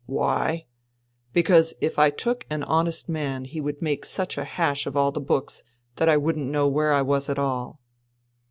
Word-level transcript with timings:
Why? 0.07 0.65
Because 1.31 1.75
if 1.79 1.99
I 1.99 2.09
took 2.09 2.47
an 2.49 2.63
honest 2.63 3.07
man 3.07 3.45
he 3.45 3.61
would 3.61 3.83
make 3.83 4.03
such 4.03 4.35
a 4.35 4.43
hash 4.43 4.87
of 4.87 4.97
all 4.97 5.11
the 5.11 5.21
books 5.21 5.61
that 5.97 6.09
I 6.09 6.17
wouldn't 6.17 6.49
know 6.49 6.67
where 6.67 6.91
I 6.91 7.03
was 7.03 7.29
at 7.29 7.37
all." 7.37 7.79